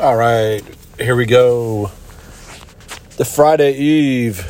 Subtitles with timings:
[0.00, 0.62] All right,
[1.00, 1.90] here we go.
[3.16, 4.46] The Friday Eve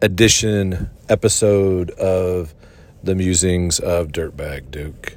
[0.00, 2.54] edition episode of
[3.02, 5.16] the musings of Dirtbag Duke.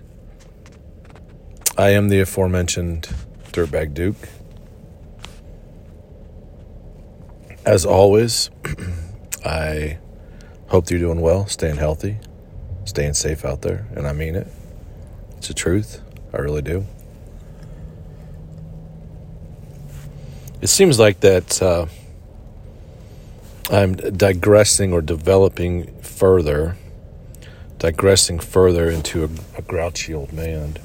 [1.78, 3.08] I am the aforementioned
[3.52, 4.28] Dirtbag Duke.
[7.68, 8.50] As always,
[9.46, 10.00] I
[10.70, 12.18] hope you're doing well, staying healthy,
[12.86, 14.48] staying safe out there, and I mean it.
[15.38, 16.02] It's the truth.
[16.34, 16.88] I really do.
[20.62, 21.86] It seems like that uh,
[23.72, 26.76] I'm digressing or developing further,
[27.78, 30.78] digressing further into a, a grouchy old man.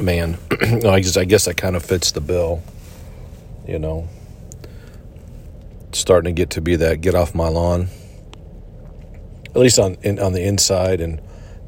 [0.00, 2.62] Man, I guess I guess that kind of fits the bill.
[3.68, 4.08] You know,
[5.92, 7.88] starting to get to be that get off my lawn.
[9.46, 11.20] At least on in, on the inside, and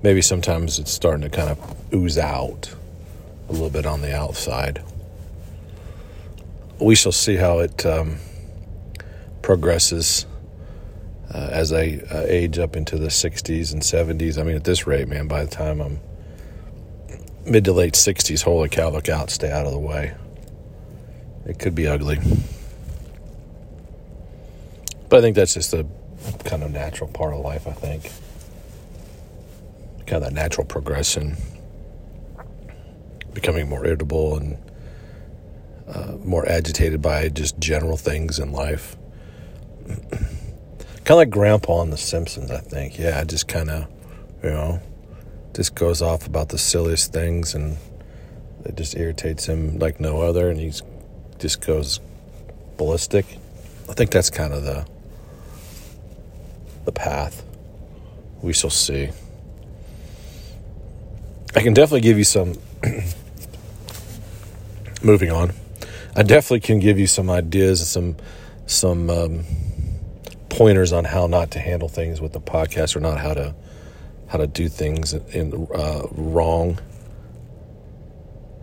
[0.02, 2.74] maybe sometimes it's starting to kind of ooze out
[3.50, 4.82] a little bit on the outside
[6.82, 8.16] we shall see how it um,
[9.40, 10.26] progresses
[11.32, 14.38] uh, as I uh, age up into the 60s and 70s.
[14.38, 16.00] I mean, at this rate, man, by the time I'm
[17.46, 20.14] mid to late 60s, holy cow, look out, stay out of the way.
[21.46, 22.18] It could be ugly.
[25.08, 25.86] But I think that's just a
[26.44, 28.10] kind of natural part of life, I think.
[30.06, 31.36] Kind of that natural progression,
[33.32, 34.56] becoming more irritable and
[35.88, 38.96] uh, more agitated by just general things in life.
[39.86, 42.98] kind of like Grandpa on The Simpsons, I think.
[42.98, 43.86] Yeah, just kind of,
[44.42, 44.80] you know,
[45.54, 47.76] just goes off about the silliest things and
[48.64, 50.72] it just irritates him like no other, and he
[51.38, 52.00] just goes
[52.76, 53.26] ballistic.
[53.88, 54.86] I think that's kind of the
[56.84, 57.44] the path.
[58.40, 59.10] We shall see.
[61.54, 62.54] I can definitely give you some.
[65.02, 65.52] moving on.
[66.14, 68.16] I definitely can give you some ideas and some
[68.66, 69.44] some um,
[70.50, 73.54] pointers on how not to handle things with the podcast or not how to
[74.28, 76.78] how to do things in uh, wrong.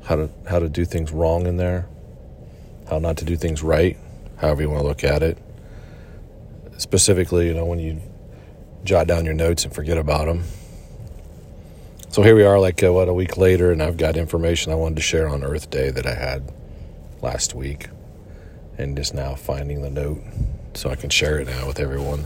[0.03, 1.87] How to how to do things wrong in there.
[2.87, 3.97] How not to do things right.
[4.37, 5.39] However you want to look at it.
[6.77, 7.99] Specifically, you know when you
[8.83, 10.43] jot down your notes and forget about them.
[12.09, 14.75] So here we are, like uh, what a week later, and I've got information I
[14.75, 16.51] wanted to share on Earth Day that I had
[17.21, 17.89] last week
[18.77, 20.21] and just now finding the note
[20.73, 22.25] so I can share it now with everyone.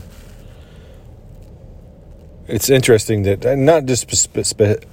[2.46, 4.84] It's interesting that not just spe- spe-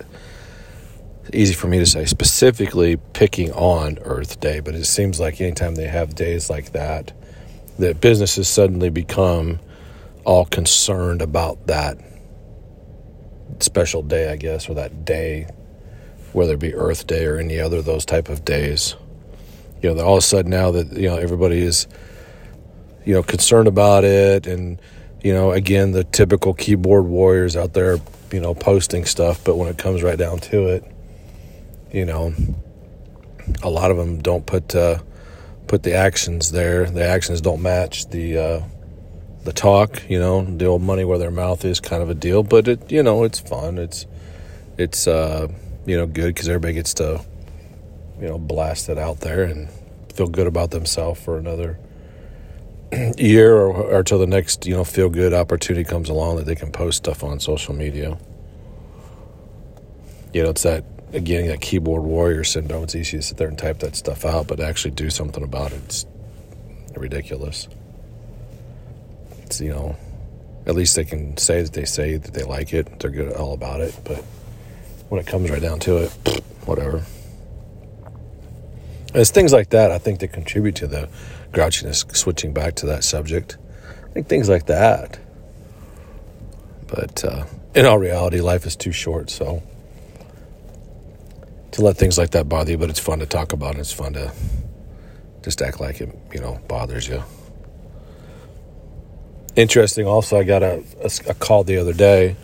[1.33, 5.75] easy for me to say specifically picking on Earth Day, but it seems like anytime
[5.75, 7.13] they have days like that,
[7.77, 9.59] that businesses suddenly become
[10.25, 11.97] all concerned about that
[13.59, 15.47] special day, I guess, or that day,
[16.33, 18.95] whether it be Earth Day or any other of those type of days
[19.81, 21.87] you know, all of a sudden now that you know everybody is,
[23.05, 24.79] you know, concerned about it, and
[25.23, 27.99] you know, again, the typical keyboard warriors out there,
[28.31, 30.83] you know, posting stuff, but when it comes right down to it,
[31.91, 32.33] you know,
[33.63, 34.99] a lot of them don't put uh,
[35.67, 36.85] put the actions there.
[36.85, 38.61] The actions don't match the uh,
[39.43, 40.09] the talk.
[40.09, 42.91] You know, the old money where their mouth is kind of a deal, but it
[42.91, 43.77] you know it's fun.
[43.77, 44.05] It's
[44.77, 45.47] it's uh,
[45.85, 47.23] you know good because everybody gets to
[48.21, 49.67] you know, blast it out there and
[50.13, 51.79] feel good about themselves for another
[53.17, 56.55] year or, or till the next, you know, feel good opportunity comes along that they
[56.55, 58.17] can post stuff on social media.
[60.33, 62.83] You know, it's that, again, that keyboard warrior syndrome.
[62.83, 65.71] It's easy to sit there and type that stuff out, but actually do something about
[65.71, 65.81] it.
[65.83, 66.05] It's
[66.95, 67.67] ridiculous.
[69.43, 69.97] It's, you know,
[70.67, 72.99] at least they can say that they say that they like it.
[72.99, 73.97] They're good all about it.
[74.05, 74.19] But
[75.09, 76.11] when it comes right down to it,
[76.65, 77.03] whatever.
[79.13, 81.09] It's things like that I think that contribute to the
[81.51, 82.15] grouchiness.
[82.15, 83.57] Switching back to that subject,
[84.09, 85.19] I think things like that.
[86.87, 87.45] But uh,
[87.75, 89.61] in all reality, life is too short, so
[91.71, 92.77] to let things like that bother you.
[92.77, 93.71] But it's fun to talk about.
[93.71, 94.31] And it's fun to
[95.41, 97.23] just act like it, you know, bothers you.
[99.55, 100.07] Interesting.
[100.07, 102.37] Also, I got a, a, a call the other day,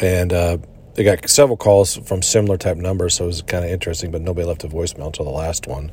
[0.00, 0.58] and uh,
[0.94, 4.22] they got several calls from similar type numbers, so it was kind of interesting, but
[4.22, 5.92] nobody left a voicemail until the last one.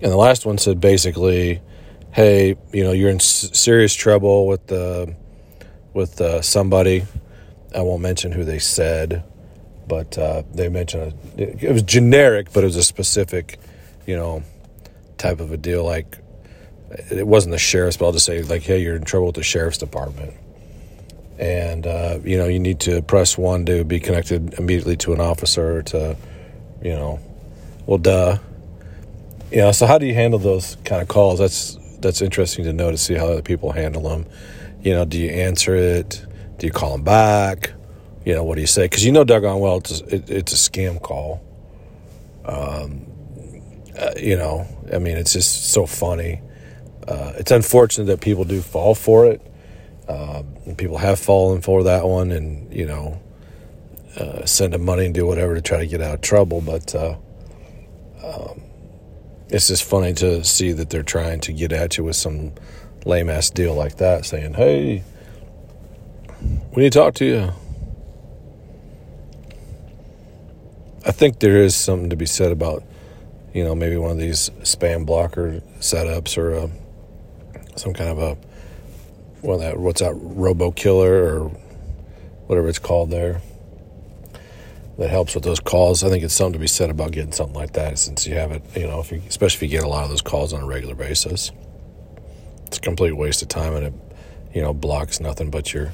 [0.00, 1.60] And the last one said basically,
[2.12, 5.14] "Hey, you know, you're in serious trouble with the
[5.92, 7.04] with uh, somebody.
[7.74, 9.24] I won't mention who they said,
[9.86, 13.58] but uh, they mentioned a, it was generic, but it was a specific,
[14.06, 14.42] you know,
[15.18, 15.84] type of a deal.
[15.84, 16.18] Like
[17.10, 19.42] it wasn't the sheriff's, but I'll just say like, hey, you're in trouble with the
[19.42, 20.34] sheriff's department."
[21.40, 25.20] And uh, you know you need to press one to be connected immediately to an
[25.22, 26.16] officer to
[26.82, 27.20] you know
[27.86, 28.38] Well, duh.
[29.52, 31.40] You know, so how do you handle those kind of calls?
[31.40, 34.26] That's that's interesting to know to see how other people handle them.
[34.82, 36.24] You know, do you answer it?
[36.58, 37.72] Do you call them back?
[38.24, 38.84] You know, what do you say?
[38.84, 41.42] Because you know doggone well it's a, it, it's a scam call.
[42.44, 43.06] Um,
[43.98, 46.42] uh, you know, I mean, it's just so funny.
[47.08, 49.42] Uh, it's unfortunate that people do fall for it.
[50.10, 50.42] Uh,
[50.76, 53.22] people have fallen for that one, and you know,
[54.16, 56.60] uh, send them money and do whatever to try to get out of trouble.
[56.60, 57.16] But uh,
[58.24, 58.60] um,
[59.48, 62.52] it's just funny to see that they're trying to get at you with some
[63.04, 65.04] lame ass deal like that, saying, "Hey,
[66.74, 67.52] we need to talk to you."
[71.06, 72.82] I think there is something to be said about,
[73.54, 76.68] you know, maybe one of these spam blocker setups or uh,
[77.76, 78.36] some kind of a,
[79.42, 81.48] well, that what's that Robo Killer or
[82.46, 83.40] whatever it's called there
[85.00, 86.04] that helps with those calls.
[86.04, 88.52] I think it's something to be said about getting something like that since you have
[88.52, 90.60] it, you know, if you, especially if you get a lot of those calls on
[90.60, 91.52] a regular basis.
[92.66, 93.94] It's a complete waste of time and it,
[94.54, 95.92] you know, blocks nothing but your,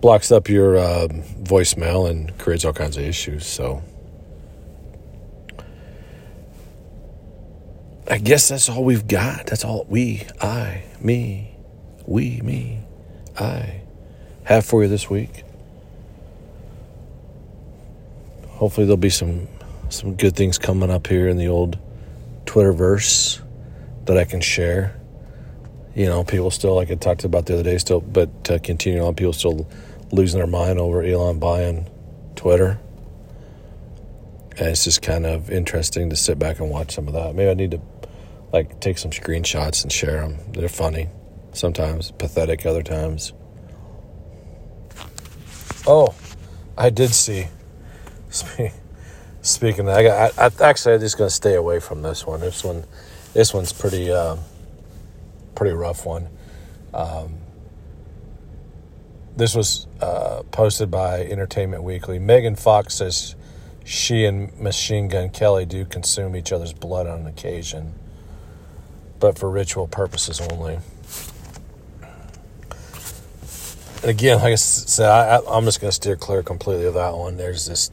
[0.00, 1.08] blocks up your uh,
[1.42, 3.44] voicemail and creates all kinds of issues.
[3.44, 3.82] So
[8.08, 9.46] I guess that's all we've got.
[9.46, 11.49] That's all we, I, me,
[12.10, 12.80] we, me,
[13.38, 13.80] I
[14.44, 15.44] have for you this week.
[18.60, 19.48] hopefully there'll be some
[19.88, 21.78] some good things coming up here in the old
[22.44, 23.42] Twitterverse
[24.04, 25.00] that I can share.
[25.96, 29.02] You know, people still like I talked about the other day, still, but to continue
[29.02, 29.66] on, people still
[30.12, 31.88] losing their mind over Elon buying
[32.36, 32.78] Twitter.
[34.58, 37.34] And it's just kind of interesting to sit back and watch some of that.
[37.34, 37.80] Maybe I need to
[38.52, 40.38] like take some screenshots and share them.
[40.52, 41.08] They're funny
[41.52, 43.32] sometimes, pathetic other times.
[45.86, 46.14] Oh,
[46.76, 47.46] I did see
[49.42, 52.26] Speaking, of, I, got, I, I actually I'm just going to stay away from this
[52.26, 52.40] one.
[52.40, 52.84] This one,
[53.32, 54.36] this one's pretty, uh,
[55.54, 56.28] pretty rough one.
[56.92, 57.38] Um,
[59.36, 62.18] this was uh, posted by Entertainment Weekly.
[62.18, 63.34] Megan Fox says
[63.84, 67.94] she and Machine Gun Kelly do consume each other's blood on occasion,
[69.18, 70.78] but for ritual purposes only.
[74.02, 77.14] And again, like I said, I, I'm just going to steer clear completely of that
[77.14, 77.36] one.
[77.36, 77.90] There's this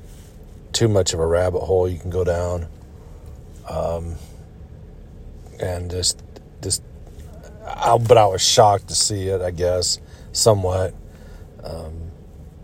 [0.71, 2.67] too much of a rabbit hole you can go down.
[3.69, 4.15] Um,
[5.59, 6.23] and just,
[6.61, 6.81] just,
[7.65, 9.99] I, but I was shocked to see it, I guess,
[10.31, 10.93] somewhat.
[11.63, 12.11] Um,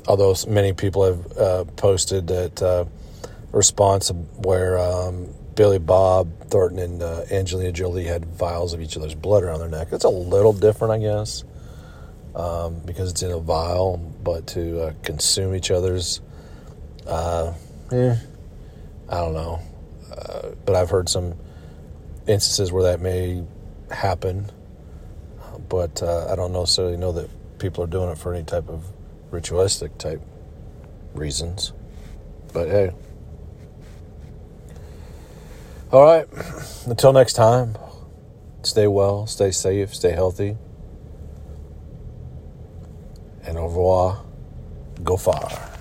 [0.08, 2.86] although many people have uh, posted that uh,
[3.52, 9.16] response where um, Billy Bob Thornton and uh, Angelina Jolie had vials of each other's
[9.16, 9.90] blood around their neck.
[9.92, 11.44] It's a little different, I guess,
[12.36, 16.22] um, because it's in a vial, but to uh, consume each other's
[17.08, 17.54] uh,
[17.92, 18.16] eh,
[19.10, 19.60] I don't know.
[20.12, 21.36] Uh, but I've heard some
[22.28, 23.44] instances where that may
[23.92, 24.50] happen,
[25.70, 28.86] but uh, I don't necessarily know that people are doing it for any type of
[29.32, 30.22] ritualistic type
[31.14, 31.74] reasons.
[32.54, 32.92] But hey.
[35.92, 36.28] All right.
[36.86, 37.78] Until next time,
[38.64, 40.58] stay well, stay safe, stay healthy.
[43.46, 44.24] And au revoir.
[45.04, 45.73] Go far.